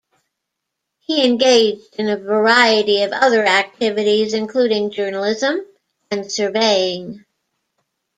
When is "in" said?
1.99-2.09